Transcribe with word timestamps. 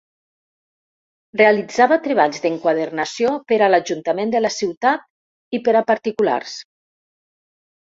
Realitzava 1.41 1.97
treballs 2.07 2.41
d'enquadernació 2.45 3.35
per 3.53 3.61
a 3.61 3.69
l'Ajuntament 3.75 4.35
de 4.37 4.43
la 4.47 4.53
ciutat, 4.57 5.07
i 5.59 5.63
per 5.69 5.79
a 5.83 5.87
particulars. 5.95 6.59